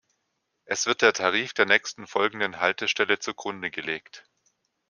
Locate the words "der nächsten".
1.53-2.07